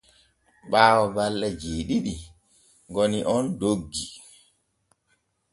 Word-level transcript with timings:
Ɓaawo 0.71 1.05
balɗe 1.15 1.47
jeeɗiɗi 1.61 2.13
goni 2.93 3.19
on 3.35 3.45
doggi. 3.59 4.05